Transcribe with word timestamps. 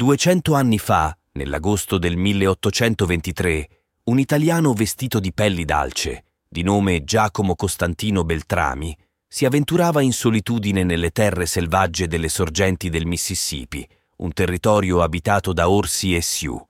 Duecento 0.00 0.54
anni 0.54 0.78
fa, 0.78 1.14
nell'agosto 1.32 1.98
del 1.98 2.16
1823, 2.16 3.68
un 4.04 4.18
italiano 4.18 4.72
vestito 4.72 5.20
di 5.20 5.30
pelli 5.30 5.66
d'alce, 5.66 6.24
di 6.48 6.62
nome 6.62 7.04
Giacomo 7.04 7.54
Costantino 7.54 8.24
Beltrami, 8.24 8.96
si 9.28 9.44
avventurava 9.44 10.00
in 10.00 10.14
solitudine 10.14 10.84
nelle 10.84 11.10
terre 11.10 11.44
selvagge 11.44 12.06
delle 12.06 12.30
sorgenti 12.30 12.88
del 12.88 13.04
Mississippi, 13.04 13.86
un 14.20 14.32
territorio 14.32 15.02
abitato 15.02 15.52
da 15.52 15.68
orsi 15.68 16.14
e 16.14 16.22
sioux. 16.22 16.64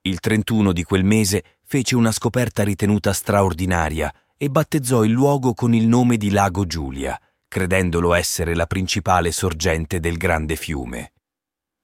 Il 0.00 0.18
31 0.18 0.72
di 0.72 0.82
quel 0.82 1.04
mese 1.04 1.44
fece 1.66 1.94
una 1.94 2.10
scoperta 2.10 2.64
ritenuta 2.64 3.12
straordinaria 3.12 4.10
e 4.34 4.48
battezzò 4.48 5.04
il 5.04 5.10
luogo 5.12 5.52
con 5.52 5.74
il 5.74 5.86
nome 5.86 6.16
di 6.16 6.30
Lago 6.30 6.64
Giulia, 6.64 7.20
credendolo 7.46 8.14
essere 8.14 8.54
la 8.54 8.64
principale 8.64 9.30
sorgente 9.30 10.00
del 10.00 10.16
grande 10.16 10.56
fiume. 10.56 11.11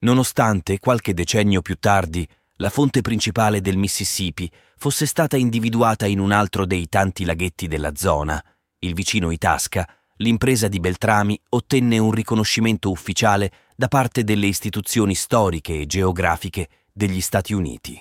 Nonostante 0.00 0.78
qualche 0.78 1.12
decennio 1.12 1.60
più 1.60 1.76
tardi 1.78 2.26
la 2.56 2.70
fonte 2.70 3.00
principale 3.00 3.60
del 3.60 3.76
Mississippi 3.76 4.50
fosse 4.76 5.06
stata 5.06 5.36
individuata 5.36 6.06
in 6.06 6.20
un 6.20 6.30
altro 6.30 6.66
dei 6.66 6.88
tanti 6.88 7.24
laghetti 7.24 7.66
della 7.66 7.94
zona, 7.96 8.42
il 8.80 8.94
vicino 8.94 9.32
Itasca, 9.32 9.88
l'impresa 10.18 10.68
di 10.68 10.78
Beltrami 10.78 11.40
ottenne 11.50 11.98
un 11.98 12.12
riconoscimento 12.12 12.90
ufficiale 12.90 13.50
da 13.74 13.88
parte 13.88 14.22
delle 14.22 14.46
istituzioni 14.46 15.14
storiche 15.14 15.80
e 15.80 15.86
geografiche 15.86 16.68
degli 16.92 17.20
Stati 17.20 17.52
Uniti. 17.52 18.00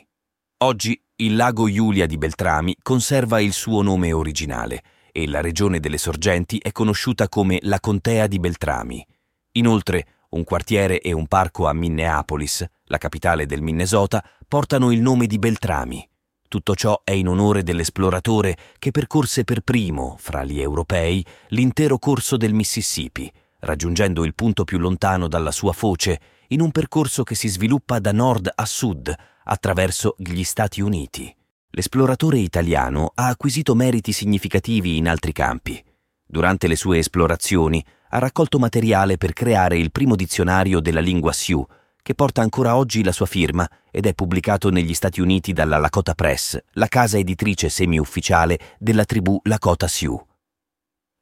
Oggi 0.59 0.99
il 1.17 1.35
lago 1.35 1.67
Giulia 1.67 2.05
di 2.05 2.17
Beltrami 2.17 2.75
conserva 2.81 3.39
il 3.39 3.53
suo 3.53 3.81
nome 3.81 4.11
originale 4.11 4.83
e 5.11 5.27
la 5.27 5.41
regione 5.41 5.79
delle 5.79 5.97
sorgenti 5.97 6.59
è 6.59 6.71
conosciuta 6.71 7.27
come 7.27 7.57
la 7.61 7.79
Contea 7.79 8.27
di 8.27 8.39
Beltrami. 8.39 9.03
Inoltre, 9.53 10.16
un 10.29 10.43
quartiere 10.43 10.99
e 10.99 11.13
un 11.13 11.27
parco 11.27 11.67
a 11.67 11.73
Minneapolis, 11.73 12.65
la 12.85 12.97
capitale 12.97 13.45
del 13.45 13.61
Minnesota, 13.61 14.23
portano 14.47 14.91
il 14.91 15.01
nome 15.01 15.27
di 15.27 15.39
Beltrami. 15.39 16.07
Tutto 16.47 16.75
ciò 16.75 17.01
è 17.03 17.11
in 17.11 17.27
onore 17.27 17.63
dell'esploratore 17.63 18.55
che 18.79 18.91
percorse 18.91 19.43
per 19.43 19.61
primo, 19.61 20.15
fra 20.17 20.43
gli 20.43 20.61
europei, 20.61 21.25
l'intero 21.49 21.97
corso 21.97 22.37
del 22.37 22.53
Mississippi, 22.53 23.31
raggiungendo 23.59 24.23
il 24.23 24.33
punto 24.33 24.63
più 24.63 24.77
lontano 24.77 25.27
dalla 25.27 25.51
sua 25.51 25.73
foce 25.73 26.19
in 26.49 26.61
un 26.61 26.71
percorso 26.71 27.23
che 27.23 27.35
si 27.35 27.49
sviluppa 27.49 27.99
da 27.99 28.13
nord 28.13 28.49
a 28.53 28.65
sud 28.65 29.13
attraverso 29.43 30.15
gli 30.17 30.43
Stati 30.43 30.79
Uniti. 30.81 31.33
L'esploratore 31.71 32.39
italiano 32.39 33.11
ha 33.13 33.27
acquisito 33.27 33.75
meriti 33.75 34.13
significativi 34.13 34.97
in 34.97 35.07
altri 35.09 35.33
campi. 35.33 35.83
Durante 36.25 36.67
le 36.67 36.75
sue 36.75 36.99
esplorazioni 36.99 37.83
ha 38.09 38.19
raccolto 38.19 38.59
materiale 38.59 39.17
per 39.17 39.33
creare 39.33 39.77
il 39.77 39.91
primo 39.91 40.15
dizionario 40.15 40.79
della 40.79 40.99
lingua 40.99 41.31
Sioux, 41.31 41.65
che 42.01 42.15
porta 42.15 42.41
ancora 42.41 42.77
oggi 42.77 43.03
la 43.03 43.11
sua 43.11 43.25
firma 43.25 43.69
ed 43.91 44.05
è 44.05 44.13
pubblicato 44.13 44.69
negli 44.69 44.93
Stati 44.93 45.19
Uniti 45.19 45.51
dalla 45.51 45.77
Lakota 45.77 46.13
Press, 46.13 46.57
la 46.73 46.87
casa 46.87 47.17
editrice 47.17 47.67
semi-ufficiale 47.67 48.59
della 48.79 49.03
tribù 49.03 49.37
Lakota 49.43 49.87
Sioux. 49.87 50.23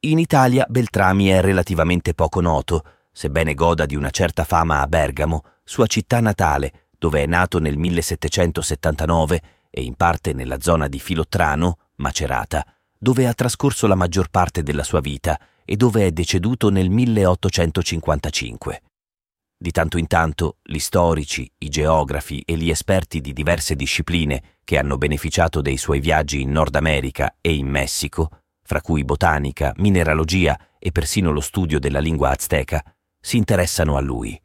In 0.00 0.20
Italia 0.20 0.64
Beltrami 0.68 1.26
è 1.26 1.40
relativamente 1.40 2.14
poco 2.14 2.40
noto, 2.40 2.84
sebbene 3.10 3.54
goda 3.54 3.84
di 3.84 3.96
una 3.96 4.10
certa 4.10 4.44
fama 4.44 4.80
a 4.80 4.86
Bergamo, 4.86 5.42
sua 5.64 5.86
città 5.86 6.20
natale, 6.20 6.90
dove 6.96 7.22
è 7.22 7.26
nato 7.26 7.58
nel 7.58 7.76
1779 7.76 9.42
e 9.70 9.82
in 9.82 9.94
parte 9.94 10.32
nella 10.32 10.60
zona 10.60 10.86
di 10.86 11.00
Filottrano, 11.00 11.78
Macerata, 11.96 12.64
dove 12.96 13.26
ha 13.26 13.34
trascorso 13.34 13.88
la 13.88 13.96
maggior 13.96 14.28
parte 14.30 14.62
della 14.62 14.84
sua 14.84 15.00
vita 15.00 15.36
e 15.66 15.76
dove 15.76 16.06
è 16.06 16.12
deceduto 16.12 16.70
nel 16.70 16.88
1855. 16.88 18.82
Di 19.58 19.70
tanto 19.70 19.98
in 19.98 20.06
tanto 20.06 20.58
gli 20.62 20.78
storici, 20.78 21.50
i 21.58 21.68
geografi 21.68 22.40
e 22.44 22.56
gli 22.56 22.70
esperti 22.70 23.20
di 23.20 23.32
diverse 23.32 23.74
discipline 23.74 24.58
che 24.64 24.78
hanno 24.78 24.96
beneficiato 24.96 25.60
dei 25.60 25.76
suoi 25.76 26.00
viaggi 26.00 26.40
in 26.40 26.50
Nord 26.50 26.76
America 26.76 27.36
e 27.40 27.54
in 27.54 27.66
Messico, 27.66 28.42
fra 28.62 28.80
cui 28.80 29.04
botanica, 29.04 29.72
mineralogia 29.76 30.58
e 30.78 30.92
persino 30.92 31.30
lo 31.30 31.40
studio 31.40 31.78
della 31.78 32.00
lingua 32.00 32.30
azteca, 32.30 32.82
si 33.18 33.36
interessano 33.36 33.96
a 33.96 34.00
lui. 34.00 34.40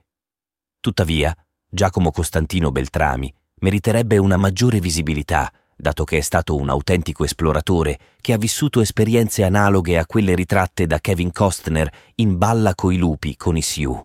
Tuttavia, 0.80 1.36
Giacomo 1.70 2.12
Costantino 2.12 2.72
Beltrami 2.72 3.34
meriterebbe 3.62 4.18
una 4.18 4.38
maggiore 4.38 4.80
visibilità, 4.80 5.52
dato 5.82 6.04
che 6.04 6.20
è 6.20 6.22
stato 6.22 6.56
un 6.56 6.70
autentico 6.70 7.24
esploratore 7.24 7.98
che 8.22 8.34
ha 8.34 8.38
vissuto 8.38 8.82
esperienze 8.82 9.44
analoghe 9.44 9.98
a 9.98 10.06
quelle 10.06 10.36
ritratte 10.36 10.86
da 10.86 11.00
Kevin 11.00 11.32
Costner 11.32 11.92
in 12.16 12.38
Balla 12.38 12.76
coi 12.76 12.98
lupi 12.98 13.36
con 13.36 13.58
i 13.58 13.62
Sioux. 13.62 14.02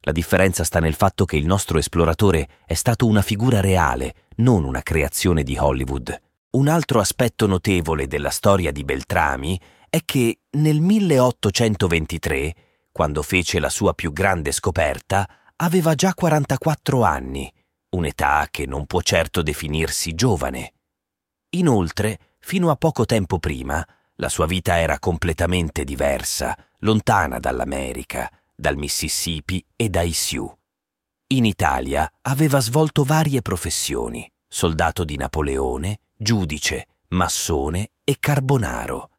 La 0.00 0.12
differenza 0.12 0.64
sta 0.64 0.80
nel 0.80 0.94
fatto 0.94 1.24
che 1.24 1.36
il 1.36 1.46
nostro 1.46 1.78
esploratore 1.78 2.48
è 2.66 2.74
stato 2.74 3.06
una 3.06 3.22
figura 3.22 3.60
reale, 3.60 4.26
non 4.36 4.64
una 4.64 4.82
creazione 4.82 5.42
di 5.42 5.56
Hollywood. 5.56 6.20
Un 6.50 6.68
altro 6.68 7.00
aspetto 7.00 7.46
notevole 7.46 8.06
della 8.06 8.30
storia 8.30 8.72
di 8.72 8.84
Beltrami 8.84 9.60
è 9.88 10.00
che 10.04 10.40
nel 10.50 10.80
1823, 10.80 12.54
quando 12.90 13.22
fece 13.22 13.60
la 13.60 13.68
sua 13.68 13.94
più 13.94 14.12
grande 14.12 14.52
scoperta, 14.52 15.28
aveva 15.56 15.94
già 15.94 16.14
44 16.14 17.02
anni, 17.02 17.52
un'età 17.90 18.48
che 18.50 18.66
non 18.66 18.86
può 18.86 19.00
certo 19.02 19.42
definirsi 19.42 20.14
giovane. 20.14 20.72
Inoltre, 21.56 22.18
fino 22.40 22.70
a 22.70 22.76
poco 22.76 23.06
tempo 23.06 23.38
prima, 23.38 23.84
la 24.16 24.28
sua 24.28 24.46
vita 24.46 24.78
era 24.78 24.98
completamente 24.98 25.84
diversa, 25.84 26.56
lontana 26.80 27.38
dall'America, 27.38 28.30
dal 28.54 28.76
Mississippi 28.76 29.64
e 29.74 29.88
dai 29.88 30.12
Sioux. 30.12 30.54
In 31.28 31.46
Italia 31.46 32.10
aveva 32.22 32.60
svolto 32.60 33.04
varie 33.04 33.40
professioni, 33.40 34.30
soldato 34.46 35.02
di 35.04 35.16
Napoleone, 35.16 36.00
giudice, 36.14 36.88
massone 37.08 37.92
e 38.04 38.16
carbonaro. 38.20 39.10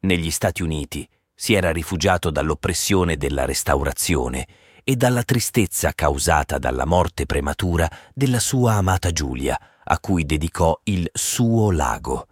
Negli 0.00 0.30
Stati 0.30 0.62
Uniti 0.62 1.08
si 1.34 1.54
era 1.54 1.72
rifugiato 1.72 2.30
dall'oppressione 2.30 3.16
della 3.16 3.44
restaurazione 3.44 4.46
e 4.84 4.94
dalla 4.94 5.24
tristezza 5.24 5.92
causata 5.92 6.58
dalla 6.58 6.86
morte 6.86 7.26
prematura 7.26 7.90
della 8.14 8.40
sua 8.40 8.74
amata 8.74 9.10
Giulia, 9.10 9.58
a 9.90 9.98
cui 10.00 10.24
dedicò 10.24 10.78
il 10.84 11.08
suo 11.12 11.70
lago. 11.70 12.26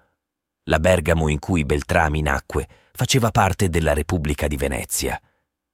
La 0.65 0.79
Bergamo 0.79 1.29
in 1.29 1.39
cui 1.39 1.65
Beltrami 1.65 2.21
nacque 2.21 2.69
faceva 2.93 3.31
parte 3.31 3.69
della 3.69 3.95
Repubblica 3.95 4.47
di 4.47 4.57
Venezia. 4.57 5.21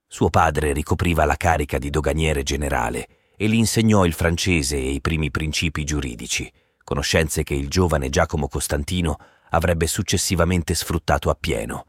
Suo 0.07 0.31
padre 0.31 0.73
ricopriva 0.73 1.25
la 1.25 1.37
carica 1.37 1.79
di 1.79 1.91
doganiere 1.91 2.43
generale 2.43 3.09
e 3.37 3.49
gli 3.49 3.55
insegnò 3.55 4.05
il 4.05 4.13
francese 4.13 4.77
e 4.77 4.91
i 4.91 5.01
primi 5.01 5.31
principi 5.31 5.83
giuridici, 5.85 6.53
conoscenze 6.85 7.43
che 7.43 7.55
il 7.55 7.69
giovane 7.69 8.11
Giacomo 8.11 8.47
Costantino 8.47 9.17
avrebbe 9.51 9.87
successivamente 9.87 10.75
sfruttato 10.75 11.31
appieno. 11.31 11.87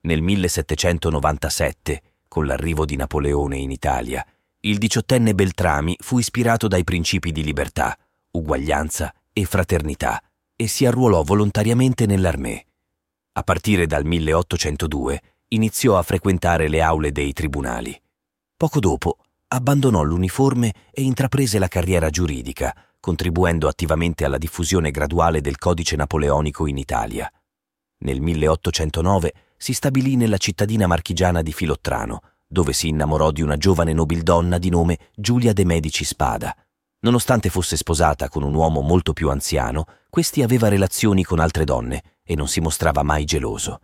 Nel 0.00 0.22
1797, 0.22 2.02
con 2.26 2.46
l'arrivo 2.46 2.84
di 2.84 2.96
Napoleone 2.96 3.56
in 3.56 3.70
Italia, 3.70 4.24
il 4.60 4.78
diciottenne 4.78 5.34
Beltrami 5.34 5.96
fu 6.00 6.18
ispirato 6.18 6.66
dai 6.66 6.82
principi 6.82 7.30
di 7.30 7.44
libertà, 7.44 7.96
uguaglianza 8.32 9.12
e 9.38 9.44
fraternità 9.44 10.20
e 10.56 10.66
si 10.66 10.84
arruolò 10.84 11.22
volontariamente 11.22 12.06
nell'armée. 12.06 12.66
A 13.34 13.42
partire 13.44 13.86
dal 13.86 14.04
1802 14.04 15.22
iniziò 15.50 15.96
a 15.96 16.02
frequentare 16.02 16.66
le 16.66 16.82
aule 16.82 17.12
dei 17.12 17.32
tribunali. 17.32 17.98
Poco 18.56 18.80
dopo 18.80 19.18
abbandonò 19.48 20.02
l'uniforme 20.02 20.74
e 20.90 21.02
intraprese 21.02 21.60
la 21.60 21.68
carriera 21.68 22.10
giuridica, 22.10 22.74
contribuendo 22.98 23.68
attivamente 23.68 24.24
alla 24.24 24.38
diffusione 24.38 24.90
graduale 24.90 25.40
del 25.40 25.56
codice 25.56 25.94
napoleonico 25.94 26.66
in 26.66 26.76
Italia. 26.76 27.32
Nel 27.98 28.20
1809 28.20 29.32
si 29.56 29.72
stabilì 29.72 30.16
nella 30.16 30.36
cittadina 30.36 30.88
marchigiana 30.88 31.42
di 31.42 31.52
Filottrano, 31.52 32.22
dove 32.44 32.72
si 32.72 32.88
innamorò 32.88 33.30
di 33.30 33.42
una 33.42 33.56
giovane 33.56 33.92
nobildonna 33.92 34.58
di 34.58 34.68
nome 34.68 34.98
Giulia 35.14 35.52
de 35.52 35.64
Medici 35.64 36.04
Spada. 36.04 36.54
Nonostante 37.00 37.48
fosse 37.48 37.76
sposata 37.76 38.28
con 38.28 38.42
un 38.42 38.54
uomo 38.54 38.80
molto 38.80 39.12
più 39.12 39.30
anziano, 39.30 39.84
questi 40.10 40.42
aveva 40.42 40.68
relazioni 40.68 41.22
con 41.22 41.38
altre 41.38 41.64
donne 41.64 42.02
e 42.24 42.34
non 42.34 42.48
si 42.48 42.60
mostrava 42.60 43.02
mai 43.04 43.24
geloso. 43.24 43.80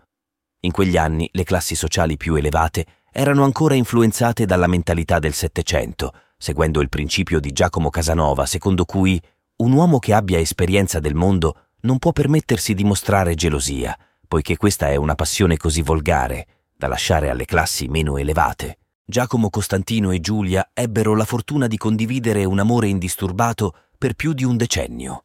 In 0.61 0.73
quegli 0.73 0.97
anni 0.97 1.29
le 1.33 1.44
classi 1.44 1.77
sociali 1.77 2.17
più 2.17 2.35
elevate 2.35 2.87
erano 3.12 3.44
ancora 3.44 3.75
influenzate 3.75 4.47
dalla 4.47 4.67
mentalità 4.67 5.21
del 5.21 5.33
Settecento, 5.33 6.12
seguendo 6.37 6.81
il 6.81 6.89
principio 6.89 7.39
di 7.39 7.53
Giacomo 7.53 7.89
Casanova, 7.89 8.47
secondo 8.47 8.85
cui 8.85 9.21
un 9.56 9.73
uomo 9.73 10.00
che 10.00 10.12
abbia 10.12 10.41
esperienza 10.41 10.99
del 10.99 11.15
mondo 11.15 11.69
non 11.83 11.99
può 11.99 12.11
permettersi 12.11 12.75
di 12.75 12.83
mostrare 12.83 13.37
gelosia, 13.37 13.97
poiché 14.27 14.56
questa 14.56 14.89
è 14.89 14.97
una 14.97 15.15
passione 15.15 15.56
così 15.56 15.83
volgare 15.83 16.47
da 16.77 16.89
lasciare 16.89 17.31
alle 17.31 17.44
classi 17.44 17.87
meno 17.87 18.17
elevate. 18.17 18.79
Giacomo 19.06 19.51
Costantino 19.51 20.12
e 20.12 20.21
Giulia 20.21 20.71
ebbero 20.73 21.15
la 21.15 21.27
fortuna 21.27 21.67
di 21.67 21.77
condividere 21.77 22.47
un 22.47 22.59
amore 22.59 22.89
indisturbato 22.89 23.77
per 23.99 24.15
più 24.15 24.33
di 24.33 24.45
un 24.45 24.56
decennio. 24.56 25.25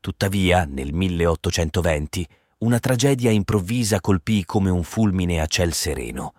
Tuttavia, 0.00 0.64
nel 0.64 0.92
1820, 0.92 2.28
una 2.58 2.80
tragedia 2.80 3.30
improvvisa 3.30 4.00
colpì 4.00 4.44
come 4.44 4.70
un 4.70 4.82
fulmine 4.82 5.40
a 5.40 5.46
ciel 5.46 5.72
sereno. 5.72 6.34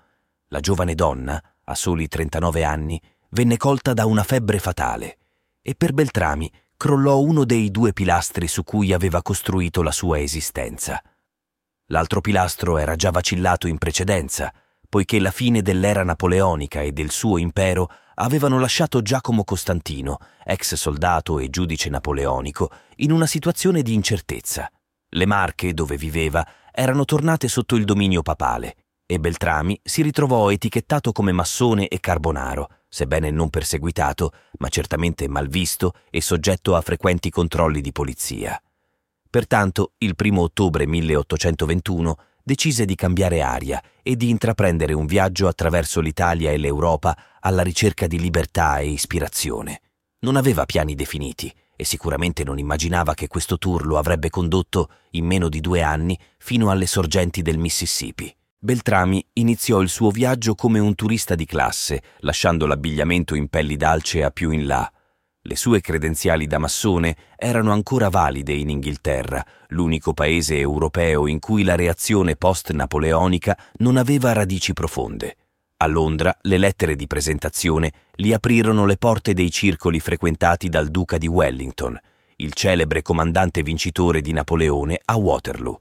La 0.49 0.59
giovane 0.59 0.93
donna, 0.93 1.41
a 1.63 1.73
soli 1.73 2.09
39 2.09 2.65
anni, 2.65 3.01
venne 3.29 3.55
colta 3.55 3.93
da 3.93 4.05
una 4.05 4.23
febbre 4.23 4.59
fatale. 4.59 5.19
e 5.61 5.75
per 5.75 5.93
Beltrami 5.93 6.51
crollò 6.75 7.21
uno 7.21 7.45
dei 7.45 7.71
due 7.71 7.93
pilastri 7.93 8.49
su 8.49 8.65
cui 8.65 8.91
aveva 8.91 9.21
costruito 9.21 9.81
la 9.81 9.93
sua 9.93 10.19
esistenza. 10.19 11.01
L'altro 11.85 12.19
pilastro 12.19 12.77
era 12.77 12.97
già 12.97 13.11
vacillato 13.11 13.67
in 13.67 13.77
precedenza, 13.77 14.53
poiché 14.93 15.19
la 15.19 15.31
fine 15.31 15.63
dell'era 15.63 16.03
napoleonica 16.03 16.81
e 16.81 16.91
del 16.91 17.09
suo 17.09 17.39
impero 17.39 17.89
avevano 18.13 18.59
lasciato 18.59 19.01
Giacomo 19.01 19.43
Costantino, 19.43 20.19
ex 20.45 20.75
soldato 20.75 21.39
e 21.39 21.49
giudice 21.49 21.89
napoleonico, 21.89 22.69
in 22.97 23.11
una 23.11 23.25
situazione 23.25 23.81
di 23.81 23.95
incertezza. 23.95 24.71
Le 25.09 25.25
Marche, 25.25 25.73
dove 25.73 25.97
viveva, 25.97 26.47
erano 26.71 27.05
tornate 27.05 27.47
sotto 27.47 27.75
il 27.75 27.85
dominio 27.85 28.21
papale 28.21 28.75
e 29.07 29.19
Beltrami 29.19 29.79
si 29.83 30.03
ritrovò 30.03 30.51
etichettato 30.51 31.11
come 31.11 31.31
massone 31.31 31.87
e 31.87 31.99
carbonaro, 31.99 32.69
sebbene 32.87 33.31
non 33.31 33.49
perseguitato, 33.49 34.31
ma 34.59 34.67
certamente 34.67 35.27
malvisto 35.27 35.93
e 36.11 36.21
soggetto 36.21 36.75
a 36.75 36.81
frequenti 36.81 37.31
controlli 37.31 37.81
di 37.81 37.91
polizia. 37.91 38.61
Pertanto, 39.27 39.93
il 39.97 40.13
primo 40.13 40.43
ottobre 40.43 40.85
1821 40.85 42.15
decise 42.43 42.85
di 42.85 42.95
cambiare 42.95 43.41
aria 43.41 43.81
e 44.03 44.15
di 44.17 44.29
intraprendere 44.29 44.93
un 44.93 45.05
viaggio 45.05 45.47
attraverso 45.47 46.01
l'Italia 46.01 46.51
e 46.51 46.57
l'Europa 46.57 47.17
alla 47.39 47.63
ricerca 47.63 48.05
di 48.05 48.19
libertà 48.19 48.79
e 48.79 48.89
ispirazione. 48.89 49.81
Non 50.19 50.35
aveva 50.35 50.65
piani 50.65 50.93
definiti 50.93 51.51
e 51.75 51.85
sicuramente 51.85 52.43
non 52.43 52.59
immaginava 52.59 53.13
che 53.13 53.27
questo 53.27 53.57
tour 53.57 53.85
lo 53.85 53.97
avrebbe 53.97 54.29
condotto, 54.29 54.89
in 55.11 55.25
meno 55.25 55.49
di 55.49 55.59
due 55.59 55.81
anni, 55.81 56.17
fino 56.37 56.69
alle 56.69 56.85
sorgenti 56.85 57.41
del 57.41 57.57
Mississippi. 57.57 58.33
Beltrami 58.59 59.25
iniziò 59.33 59.81
il 59.81 59.89
suo 59.89 60.09
viaggio 60.09 60.55
come 60.55 60.79
un 60.79 60.95
turista 60.95 61.35
di 61.35 61.45
classe, 61.45 62.01
lasciando 62.19 62.65
l'abbigliamento 62.65 63.35
in 63.35 63.47
pelli 63.49 63.75
d'alce 63.75 64.23
a 64.23 64.31
più 64.31 64.51
in 64.51 64.65
là, 64.65 64.89
le 65.45 65.57
sue 65.57 65.81
credenziali 65.81 66.47
da 66.47 66.57
massone 66.57 67.15
erano 67.35 67.73
ancora 67.73 68.07
valide 68.07 68.53
in 68.53 68.69
Inghilterra, 68.69 69.45
l'unico 69.69 70.13
paese 70.13 70.57
europeo 70.57 71.27
in 71.27 71.39
cui 71.39 71.63
la 71.63 71.75
reazione 71.75 72.37
post-napoleonica 72.37 73.57
non 73.79 73.97
aveva 73.97 74.31
radici 74.31 74.71
profonde. 74.71 75.35
A 75.77 75.87
Londra 75.87 76.33
le 76.43 76.57
lettere 76.57 76.95
di 76.95 77.07
presentazione 77.07 77.91
gli 78.15 78.31
aprirono 78.31 78.85
le 78.85 78.95
porte 78.95 79.33
dei 79.33 79.51
circoli 79.51 79.99
frequentati 79.99 80.69
dal 80.69 80.87
duca 80.87 81.17
di 81.17 81.27
Wellington, 81.27 81.99
il 82.37 82.53
celebre 82.53 83.01
comandante 83.01 83.63
vincitore 83.63 84.21
di 84.21 84.31
Napoleone 84.31 84.97
a 85.03 85.17
Waterloo. 85.17 85.79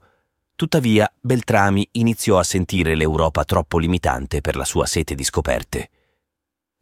Tuttavia, 0.55 1.09
Beltrami 1.21 1.87
iniziò 1.93 2.37
a 2.37 2.43
sentire 2.43 2.95
l'Europa 2.95 3.45
troppo 3.45 3.77
limitante 3.77 4.41
per 4.41 4.57
la 4.57 4.65
sua 4.65 4.85
sete 4.85 5.15
di 5.15 5.23
scoperte. 5.23 5.89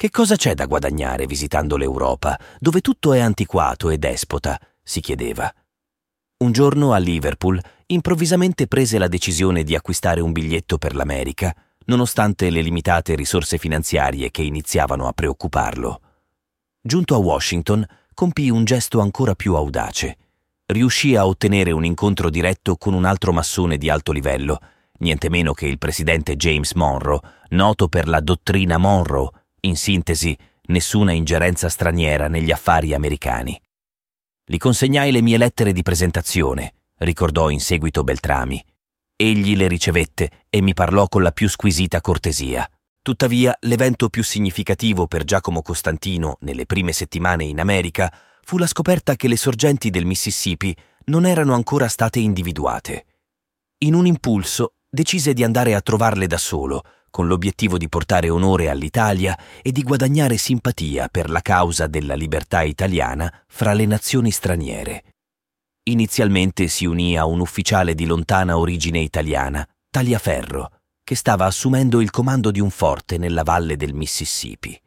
Che 0.02 0.10
cosa 0.10 0.36
c'è 0.36 0.56
da 0.56 0.66
guadagnare 0.66 1.28
visitando 1.28 1.78
l'Europa, 1.78 2.36
dove 2.58 2.82
tutto 2.82 3.14
è 3.14 3.20
antiquato 3.20 3.92
e 3.92 4.00
despota? 4.00 4.60
si 4.82 5.00
chiedeva. 5.00 5.54
Un 6.38 6.52
giorno 6.52 6.94
a 6.94 6.98
Liverpool 6.98 7.62
improvvisamente 7.86 8.66
prese 8.66 8.98
la 8.98 9.08
decisione 9.08 9.62
di 9.62 9.76
acquistare 9.76 10.20
un 10.20 10.32
biglietto 10.32 10.80
per 10.80 10.96
l'America, 10.96 11.56
nonostante 11.86 12.50
le 12.50 12.62
limitate 12.62 13.14
risorse 13.14 13.60
finanziarie 13.60 14.32
che 14.32 14.42
iniziavano 14.42 15.08
a 15.08 15.12
preoccuparlo. 15.14 16.02
Giunto 16.82 17.14
a 17.14 17.20
Washington, 17.20 17.86
compì 18.16 18.50
un 18.50 18.66
gesto 18.66 19.02
ancora 19.02 19.36
più 19.36 19.54
audace. 19.54 20.18
Riuscì 20.66 21.16
a 21.16 21.28
ottenere 21.28 21.70
un 21.70 21.86
incontro 21.86 22.32
diretto 22.32 22.76
con 22.76 22.96
un 22.96 23.06
altro 23.06 23.34
massone 23.34 23.78
di 23.78 23.88
alto 23.88 24.12
livello, 24.12 24.60
niente 25.02 25.30
meno 25.30 25.54
che 25.54 25.68
il 25.68 25.78
presidente 25.78 26.38
James 26.38 26.74
Monroe, 26.74 27.20
noto 27.50 27.88
per 27.88 28.08
la 28.08 28.20
dottrina 28.20 28.80
Monroe, 28.80 29.30
in 29.62 29.76
sintesi, 29.76 30.38
nessuna 30.68 31.12
ingerenza 31.12 31.70
straniera 31.70 32.28
negli 32.28 32.52
affari 32.52 32.94
americani. 32.94 33.60
Gli 34.44 34.58
consegnai 34.58 35.12
le 35.12 35.22
mie 35.22 35.38
lettere 35.38 35.72
di 35.72 35.82
presentazione, 35.82 36.74
ricordò 37.00 37.50
in 37.50 37.60
seguito 37.60 38.04
Beltrami. 38.04 38.64
Egli 39.16 39.56
le 39.56 39.68
ricevette 39.68 40.46
e 40.50 40.62
mi 40.62 40.74
parlò 40.74 41.08
con 41.08 41.22
la 41.22 41.32
più 41.32 41.48
squisita 41.48 42.02
cortesia. 42.02 42.68
Tuttavia, 43.04 43.56
l'evento 43.62 44.10
più 44.10 44.24
significativo 44.24 45.08
per 45.08 45.24
Giacomo 45.24 45.62
Costantino 45.62 46.38
nelle 46.42 46.66
prime 46.66 46.92
settimane 46.92 47.44
in 47.44 47.60
America 47.60 48.12
fu 48.44 48.58
la 48.58 48.68
scoperta 48.68 49.16
che 49.16 49.28
le 49.28 49.38
sorgenti 49.38 49.90
del 49.90 50.06
Mississippi 50.06 50.76
non 51.06 51.26
erano 51.26 51.54
ancora 51.54 51.88
state 51.88 52.20
individuate. 52.20 53.06
In 53.80 53.94
un 53.94 54.06
impulso 54.06 54.74
decise 54.90 55.34
di 55.34 55.44
andare 55.44 55.74
a 55.74 55.82
trovarle 55.82 56.28
da 56.28 56.38
solo, 56.38 56.84
con 57.12 57.28
l'obiettivo 57.28 57.78
di 57.78 57.88
portare 57.90 58.30
onore 58.30 58.70
all'Italia 58.70 59.38
e 59.62 59.72
di 59.72 59.84
guadagnare 59.84 60.38
simpatia 60.38 61.10
per 61.10 61.30
la 61.30 61.42
causa 61.42 61.86
della 61.86 62.16
libertà 62.16 62.64
italiana 62.64 63.44
fra 63.48 63.74
le 63.74 63.86
nazioni 63.86 64.32
straniere. 64.32 65.04
Inizialmente 65.84 66.68
si 66.68 66.86
unì 66.86 67.18
a 67.18 67.26
un 67.26 67.40
ufficiale 67.40 67.94
di 67.94 68.06
lontana 68.06 68.58
origine 68.58 69.00
italiana, 69.00 69.68
Tagliaferro, 69.90 70.72
che 71.04 71.16
stava 71.16 71.46
assumendo 71.46 72.00
il 72.02 72.10
comando 72.10 72.50
di 72.50 72.60
un 72.60 72.70
forte 72.70 73.18
nella 73.18 73.44
valle 73.44 73.76
del 73.76 73.94
Mississippi. 73.94 74.80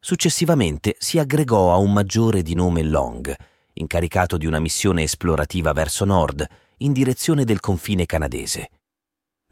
Successivamente 0.00 0.96
si 0.98 1.18
aggregò 1.18 1.72
a 1.72 1.76
un 1.76 1.92
maggiore 1.92 2.42
di 2.42 2.54
nome 2.54 2.82
Long, 2.82 3.36
incaricato 3.74 4.36
di 4.36 4.46
una 4.46 4.58
missione 4.58 5.02
esplorativa 5.02 5.72
verso 5.72 6.04
nord, 6.04 6.46
in 6.78 6.92
direzione 6.92 7.44
del 7.44 7.60
confine 7.60 8.06
canadese. 8.06 8.70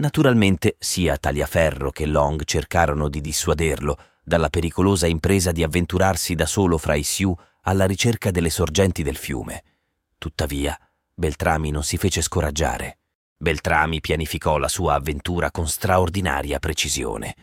Naturalmente 0.00 0.76
sia 0.78 1.18
Tagliaferro 1.18 1.90
che 1.90 2.06
Long 2.06 2.44
cercarono 2.44 3.10
di 3.10 3.20
dissuaderlo 3.20 3.98
dalla 4.24 4.48
pericolosa 4.48 5.06
impresa 5.06 5.52
di 5.52 5.62
avventurarsi 5.62 6.34
da 6.34 6.46
solo 6.46 6.78
fra 6.78 6.94
i 6.94 7.02
Sioux 7.02 7.38
alla 7.64 7.84
ricerca 7.84 8.30
delle 8.30 8.48
sorgenti 8.48 9.02
del 9.02 9.16
fiume. 9.16 9.62
Tuttavia, 10.16 10.74
Beltrami 11.12 11.70
non 11.70 11.84
si 11.84 11.98
fece 11.98 12.22
scoraggiare. 12.22 13.00
Beltrami 13.36 14.00
pianificò 14.00 14.56
la 14.56 14.68
sua 14.68 14.94
avventura 14.94 15.50
con 15.50 15.68
straordinaria 15.68 16.58
precisione. 16.60 17.36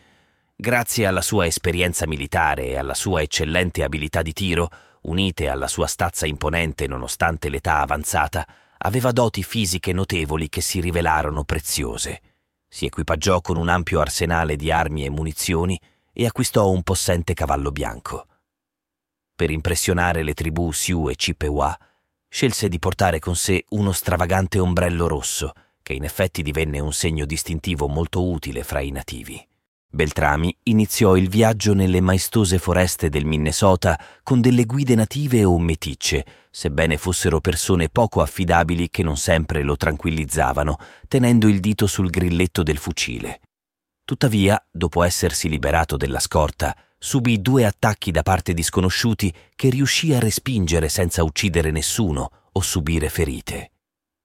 Grazie 0.56 1.06
alla 1.06 1.22
sua 1.22 1.46
esperienza 1.46 2.08
militare 2.08 2.66
e 2.66 2.76
alla 2.76 2.94
sua 2.94 3.22
eccellente 3.22 3.84
abilità 3.84 4.20
di 4.20 4.32
tiro, 4.32 4.68
unite 5.02 5.48
alla 5.48 5.68
sua 5.68 5.86
stazza 5.86 6.26
imponente 6.26 6.88
nonostante 6.88 7.50
l'età 7.50 7.82
avanzata, 7.82 8.44
aveva 8.78 9.12
doti 9.12 9.44
fisiche 9.44 9.92
notevoli 9.92 10.48
che 10.48 10.60
si 10.60 10.80
rivelarono 10.80 11.44
preziose. 11.44 12.20
Si 12.68 12.84
equipaggiò 12.84 13.40
con 13.40 13.56
un 13.56 13.68
ampio 13.68 14.00
arsenale 14.00 14.54
di 14.54 14.70
armi 14.70 15.04
e 15.04 15.10
munizioni 15.10 15.80
e 16.12 16.26
acquistò 16.26 16.68
un 16.68 16.82
possente 16.82 17.32
cavallo 17.32 17.70
bianco. 17.70 18.26
Per 19.34 19.50
impressionare 19.50 20.22
le 20.22 20.34
tribù 20.34 20.70
Sioux 20.72 21.10
e 21.10 21.16
Chippewa, 21.16 21.78
scelse 22.28 22.68
di 22.68 22.78
portare 22.78 23.18
con 23.18 23.36
sé 23.36 23.64
uno 23.70 23.92
stravagante 23.92 24.58
ombrello 24.58 25.06
rosso, 25.06 25.52
che 25.82 25.94
in 25.94 26.04
effetti 26.04 26.42
divenne 26.42 26.80
un 26.80 26.92
segno 26.92 27.24
distintivo 27.24 27.88
molto 27.88 28.28
utile 28.28 28.62
fra 28.62 28.80
i 28.80 28.90
nativi. 28.90 29.48
Beltrami 29.90 30.54
iniziò 30.64 31.16
il 31.16 31.30
viaggio 31.30 31.72
nelle 31.72 32.02
maestose 32.02 32.58
foreste 32.58 33.08
del 33.08 33.24
Minnesota 33.24 33.98
con 34.22 34.42
delle 34.42 34.66
guide 34.66 34.94
native 34.94 35.44
o 35.44 35.58
meticce, 35.58 36.26
sebbene 36.50 36.98
fossero 36.98 37.40
persone 37.40 37.88
poco 37.88 38.20
affidabili 38.20 38.90
che 38.90 39.02
non 39.02 39.16
sempre 39.16 39.62
lo 39.62 39.76
tranquillizzavano, 39.76 40.76
tenendo 41.08 41.48
il 41.48 41.60
dito 41.60 41.86
sul 41.86 42.10
grilletto 42.10 42.62
del 42.62 42.76
fucile. 42.76 43.40
Tuttavia, 44.04 44.62
dopo 44.70 45.02
essersi 45.02 45.48
liberato 45.48 45.96
della 45.96 46.20
scorta, 46.20 46.76
subì 46.98 47.40
due 47.40 47.64
attacchi 47.64 48.10
da 48.10 48.22
parte 48.22 48.52
di 48.52 48.62
sconosciuti 48.62 49.32
che 49.56 49.70
riuscì 49.70 50.12
a 50.12 50.18
respingere 50.18 50.90
senza 50.90 51.22
uccidere 51.22 51.70
nessuno 51.70 52.30
o 52.52 52.60
subire 52.60 53.08
ferite. 53.08 53.70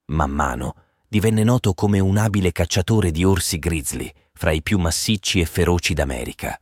Man 0.08 0.32
mano 0.32 0.76
divenne 1.08 1.44
noto 1.44 1.74
come 1.74 2.00
un 2.00 2.18
abile 2.18 2.52
cacciatore 2.52 3.12
di 3.12 3.24
orsi 3.24 3.60
grizzly, 3.60 4.12
fra 4.44 4.52
i 4.52 4.62
più 4.62 4.78
massicci 4.78 5.40
e 5.40 5.46
feroci 5.46 5.94
d'America. 5.94 6.60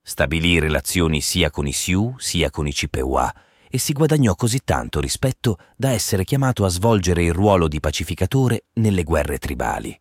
Stabilì 0.00 0.60
relazioni 0.60 1.20
sia 1.20 1.50
con 1.50 1.66
i 1.66 1.72
Sioux 1.72 2.16
sia 2.16 2.48
con 2.48 2.68
i 2.68 2.70
Chippewa 2.70 3.34
e 3.68 3.76
si 3.76 3.92
guadagnò 3.92 4.36
così 4.36 4.60
tanto 4.62 5.00
rispetto 5.00 5.58
da 5.76 5.90
essere 5.90 6.22
chiamato 6.22 6.64
a 6.64 6.68
svolgere 6.68 7.24
il 7.24 7.32
ruolo 7.32 7.66
di 7.66 7.80
pacificatore 7.80 8.66
nelle 8.74 9.02
guerre 9.02 9.38
tribali. 9.38 10.00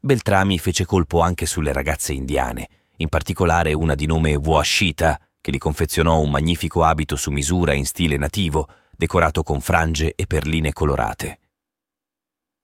Beltrami 0.00 0.58
fece 0.58 0.86
colpo 0.86 1.20
anche 1.20 1.44
sulle 1.44 1.74
ragazze 1.74 2.14
indiane, 2.14 2.68
in 2.96 3.10
particolare 3.10 3.74
una 3.74 3.94
di 3.94 4.06
nome 4.06 4.34
Washita, 4.36 5.20
che 5.38 5.50
gli 5.50 5.58
confezionò 5.58 6.18
un 6.18 6.30
magnifico 6.30 6.82
abito 6.82 7.14
su 7.16 7.30
misura 7.30 7.74
in 7.74 7.84
stile 7.84 8.16
nativo, 8.16 8.66
decorato 8.96 9.42
con 9.42 9.60
frange 9.60 10.14
e 10.14 10.26
perline 10.26 10.72
colorate. 10.72 11.40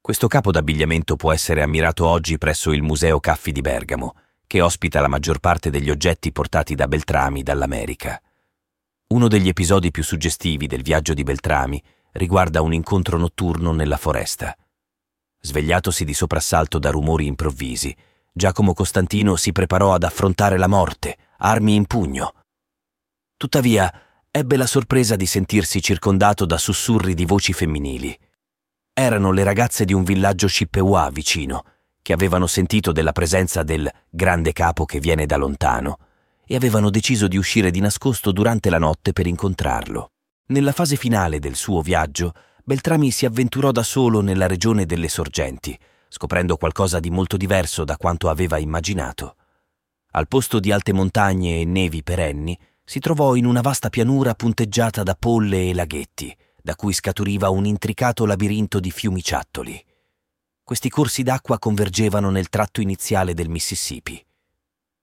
Questo 0.07 0.29
capo 0.29 0.53
d'abbigliamento 0.53 1.17
può 1.17 1.33
essere 1.33 1.63
ammirato 1.63 2.07
oggi 2.07 2.39
presso 2.39 2.71
il 2.71 2.81
Museo 2.81 3.19
Caffi 3.19 3.51
di 3.51 3.61
Bergamo, 3.61 4.15
che 4.47 4.61
ospita 4.61 5.01
la 5.01 5.09
maggior 5.09 5.41
parte 5.41 5.69
degli 5.69 5.91
oggetti 5.91 6.31
portati 6.31 6.77
da 6.77 6.87
Beltrami 6.87 7.43
dall'America. 7.43 8.23
Uno 9.09 9.27
degli 9.27 9.49
episodi 9.49 9.91
più 9.91 10.05
suggestivi 10.05 10.69
del 10.69 10.83
viaggio 10.83 11.13
di 11.13 11.25
Beltrami 11.25 11.83
riguarda 12.13 12.63
un 12.63 12.73
incontro 12.73 13.19
notturno 13.19 13.73
nella 13.73 13.97
foresta. 13.97 14.57
Svegliatosi 15.41 16.05
di 16.05 16.15
soprassalto 16.15 16.79
da 16.79 16.91
rumori 16.91 17.27
improvvisi, 17.27 17.93
Giacomo 18.33 18.75
Costantino 18.75 19.35
si 19.35 19.51
preparò 19.51 19.93
ad 19.93 20.05
affrontare 20.05 20.57
la 20.57 20.69
morte, 20.69 21.17
armi 21.39 21.75
in 21.75 21.87
pugno. 21.87 22.33
Tuttavia, 23.37 23.93
ebbe 24.31 24.57
la 24.57 24.69
sorpresa 24.69 25.17
di 25.17 25.27
sentirsi 25.27 25.83
circondato 25.83 26.47
da 26.47 26.59
sussurri 26.59 27.13
di 27.13 27.25
voci 27.25 27.53
femminili. 27.53 28.17
Erano 28.99 29.31
le 29.31 29.45
ragazze 29.45 29.85
di 29.85 29.93
un 29.93 30.05
villaggio 30.05 30.47
Chippewa 30.47 31.11
vicino, 31.11 31.65
che 32.01 32.15
avevano 32.15 32.47
sentito 32.47 32.93
della 32.93 33.13
presenza 33.13 33.63
del 33.63 33.87
grande 34.09 34.55
capo 34.55 34.87
che 34.87 35.01
viene 35.01 35.27
da 35.27 35.37
lontano 35.37 35.99
e 36.47 36.57
avevano 36.57 36.89
deciso 36.89 37.29
di 37.29 37.37
uscire 37.37 37.71
di 37.71 37.81
nascosto 37.81 38.33
durante 38.33 38.71
la 38.71 38.79
notte 38.79 39.13
per 39.13 39.27
incontrarlo. 39.27 40.13
Nella 40.47 40.73
fase 40.73 40.97
finale 40.97 41.41
del 41.41 41.57
suo 41.57 41.83
viaggio, 41.83 42.33
Beltrami 42.65 43.11
si 43.11 43.27
avventurò 43.27 43.71
da 43.71 43.83
solo 43.83 44.23
nella 44.23 44.47
regione 44.47 44.87
delle 44.87 45.11
sorgenti, 45.11 45.79
scoprendo 46.09 46.57
qualcosa 46.57 46.99
di 46.99 47.11
molto 47.11 47.37
diverso 47.37 47.85
da 47.85 47.99
quanto 47.99 48.31
aveva 48.31 48.57
immaginato. 48.57 49.37
Al 50.13 50.27
posto 50.27 50.59
di 50.59 50.73
alte 50.73 50.95
montagne 50.95 51.61
e 51.61 51.67
nevi 51.67 52.03
perenni, 52.03 52.59
si 52.83 52.99
trovò 53.01 53.35
in 53.35 53.45
una 53.45 53.61
vasta 53.61 53.91
pianura 53.91 54.33
punteggiata 54.33 55.03
da 55.03 55.15
polle 55.15 55.69
e 55.69 55.75
laghetti, 55.75 56.35
da 56.67 56.75
cui 56.75 56.93
scaturiva 56.93 57.49
un 57.49 57.65
intricato 57.65 58.27
labirinto 58.27 58.81
di 58.81 58.91
fiumiciattoli. 58.91 59.81
Questi 60.65 60.89
corsi 60.89 61.23
d'acqua 61.23 61.61
convergevano 61.61 62.29
nel 62.31 62.49
tratto 62.49 62.81
iniziale 62.81 63.35
del 63.35 63.49
Mississippi. 63.49 64.21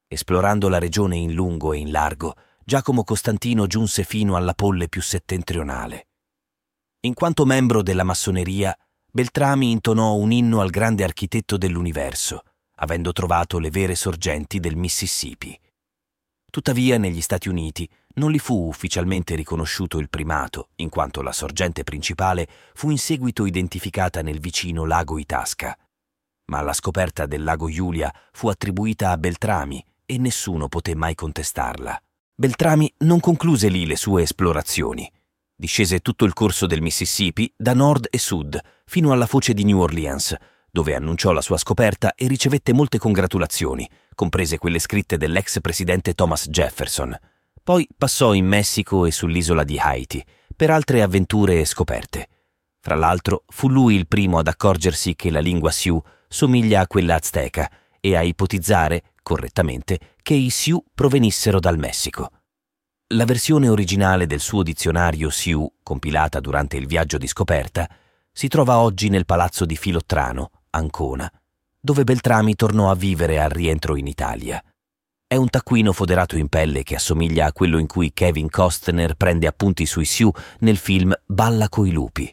Esplorando 0.06 0.68
la 0.68 0.78
regione 0.78 1.16
in 1.16 1.32
lungo 1.32 1.72
e 1.72 1.78
in 1.78 1.90
largo, 1.90 2.36
Giacomo 2.66 3.06
Costantino 3.06 3.66
giunse 3.66 4.04
fino 4.04 4.36
alla 4.36 4.54
polle 4.54 4.90
più 4.90 5.02
settentrionale. 5.02 6.08
In 7.06 7.14
quanto 7.14 7.46
membro 7.46 7.82
della 7.82 8.04
massoneria, 8.04 8.78
Beltrami 9.10 9.72
intonò 9.72 10.16
un 10.16 10.34
inno 10.34 10.60
al 10.60 10.70
grande 10.70 11.06
architetto 11.06 11.56
dell'universo, 11.56 12.44
avendo 12.80 13.14
trovato 13.14 13.58
le 13.58 13.70
vere 13.70 13.96
sorgenti 13.96 14.60
del 14.60 14.76
Mississippi. 14.76 15.58
Tuttavia, 16.52 16.98
negli 16.98 17.22
Stati 17.22 17.48
Uniti 17.48 17.90
non 18.16 18.32
gli 18.32 18.40
fu 18.40 18.68
ufficialmente 18.68 19.36
riconosciuto 19.36 20.00
il 20.00 20.10
primato, 20.10 20.70
in 20.76 20.90
quanto 20.90 21.22
la 21.22 21.32
sorgente 21.32 21.84
principale 21.84 22.48
fu 22.74 22.90
in 22.90 22.98
seguito 22.98 23.46
identificata 23.46 24.22
nel 24.22 24.40
vicino 24.40 24.86
lago 24.86 25.18
Itasca. 25.18 25.78
Ma 26.46 26.62
la 26.62 26.74
scoperta 26.74 27.26
del 27.26 27.44
lago 27.44 27.70
Giulia 27.70 28.14
fu 28.32 28.50
attribuita 28.50 29.12
a 29.12 29.18
Beltrami 29.18 29.84
e 30.06 30.18
nessuno 30.18 30.68
poté 30.68 30.96
mai 30.96 31.16
contestarla. 31.16 32.02
Beltrami 32.36 32.94
non 33.00 33.20
concluse 33.20 33.70
lì 33.70 33.86
le 33.86 33.96
sue 33.96 34.24
esplorazioni. 34.24 35.10
Discese 35.56 36.00
tutto 36.00 36.26
il 36.26 36.34
corso 36.34 36.66
del 36.66 36.82
Mississippi 36.82 37.52
da 37.56 37.74
nord 37.74 38.08
e 38.10 38.18
sud, 38.18 38.60
fino 38.86 39.12
alla 39.12 39.28
foce 39.28 39.54
di 39.54 39.64
New 39.64 39.80
Orleans, 39.80 40.36
dove 40.70 40.96
annunciò 40.96 41.32
la 41.32 41.42
sua 41.42 41.58
scoperta 41.58 42.16
e 42.16 42.28
ricevette 42.28 42.74
molte 42.74 42.98
congratulazioni, 42.98 43.90
comprese 44.16 44.58
quelle 44.58 44.80
scritte 44.80 45.18
dell'ex 45.18 45.62
presidente 45.62 46.14
Thomas 46.16 46.50
Jefferson. 46.50 47.16
Poi 47.64 47.88
passò 47.98 48.34
in 48.34 48.46
Messico 48.46 49.06
e 49.06 49.12
sull'isola 49.12 49.64
di 49.64 49.80
Haiti, 49.80 50.22
per 50.54 50.70
altre 50.70 51.02
avventure 51.02 51.62
e 51.62 51.66
scoperte. 51.66 52.28
Fra 52.82 52.96
l'altro, 52.96 53.46
fu 53.48 53.70
lui 53.70 53.96
il 53.96 54.06
primo 54.06 54.38
ad 54.38 54.48
accorgersi 54.48 55.16
che 55.16 55.32
la 55.32 55.40
lingua 55.40 55.72
Sioux 55.72 56.06
somiglia 56.28 56.82
a 56.82 56.88
quella 56.88 57.16
azteca 57.16 57.72
e 58.02 58.18
a 58.18 58.22
ipotizzare, 58.22 59.14
correttamente, 59.24 60.16
che 60.22 60.34
i 60.34 60.50
Sioux 60.50 60.84
provenissero 60.94 61.62
dal 61.62 61.78
Messico. 61.78 62.32
La 63.14 63.24
versione 63.24 63.70
originale 63.70 64.28
del 64.28 64.42
suo 64.42 64.62
dizionario 64.62 65.30
Sioux, 65.30 65.72
compilata 65.84 66.42
durante 66.42 66.76
il 66.76 66.86
viaggio 66.86 67.18
di 67.18 67.28
scoperta, 67.28 67.90
si 68.34 68.50
trova 68.50 68.80
oggi 68.80 69.08
nel 69.08 69.26
palazzo 69.26 69.64
di 69.64 69.78
Filottrano, 69.78 70.52
Ancona, 70.72 71.32
dove 71.80 72.04
Beltrami 72.04 72.56
tornò 72.56 72.92
a 72.92 72.96
vivere 72.96 73.40
al 73.40 73.52
rientro 73.52 73.96
in 73.96 74.08
Italia. 74.08 74.62
È 75.34 75.36
un 75.36 75.50
taccuino 75.50 75.94
foderato 75.94 76.38
in 76.38 76.48
pelle 76.48 76.84
che 76.84 76.94
assomiglia 76.94 77.48
a 77.48 77.54
quello 77.54 77.80
in 77.80 77.88
cui 77.88 78.14
Kevin 78.14 78.52
Costner 78.52 79.16
prende 79.16 79.48
appunti 79.48 79.88
sui 79.88 80.06
Sioux 80.06 80.32
nel 80.60 80.78
film 80.78 81.12
Balla 81.26 81.70
coi 81.70 81.90
lupi. 81.90 82.32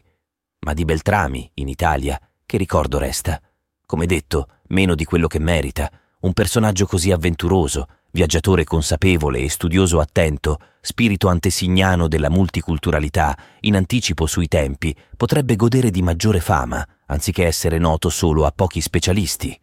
Ma 0.59 0.73
di 0.73 0.85
Beltrami, 0.85 1.49
in 1.55 1.67
Italia, 1.67 2.21
che 2.45 2.57
ricordo 2.57 2.99
resta? 2.99 3.41
Come 3.87 4.05
detto, 4.05 4.49
meno 4.67 4.93
di 4.93 5.03
quello 5.03 5.25
che 5.25 5.39
merita, 5.39 5.89
un 6.19 6.33
personaggio 6.33 6.85
così 6.85 7.09
avventuroso, 7.09 7.87
viaggiatore 8.11 8.65
consapevole 8.65 9.39
e 9.39 9.49
studioso 9.49 9.99
attento, 9.99 10.59
spirito 10.79 11.27
antesignano 11.27 12.07
della 12.07 12.29
multiculturalità, 12.29 13.35
in 13.61 13.77
anticipo 13.77 14.27
sui 14.27 14.47
tempi, 14.47 14.95
potrebbe 15.17 15.55
godere 15.55 15.89
di 15.89 16.03
maggiore 16.03 16.39
fama, 16.39 16.87
anziché 17.07 17.47
essere 17.47 17.79
noto 17.79 18.09
solo 18.09 18.45
a 18.45 18.51
pochi 18.51 18.79
specialisti. 18.79 19.59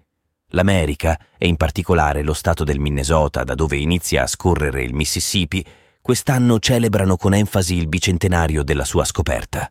L'America, 0.53 1.19
e 1.37 1.47
in 1.47 1.57
particolare 1.57 2.23
lo 2.23 2.33
stato 2.33 2.65
del 2.65 2.79
Minnesota, 2.79 3.45
da 3.45 3.55
dove 3.55 3.77
inizia 3.77 4.23
a 4.23 4.27
scorrere 4.27 4.83
il 4.83 4.95
Mississippi, 4.95 5.65
quest'anno 6.01 6.59
celebrano 6.59 7.17
con 7.17 7.35
enfasi 7.35 7.77
il 7.77 7.87
bicentenario 7.87 8.63
della 8.63 8.85
sua 8.85 9.05
scoperta. 9.05 9.71